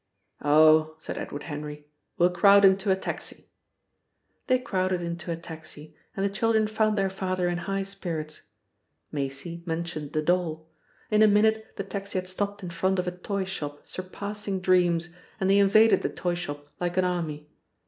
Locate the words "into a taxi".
2.65-3.51, 5.03-5.95